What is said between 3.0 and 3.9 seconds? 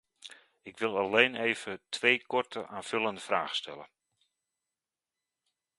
vragen stellen.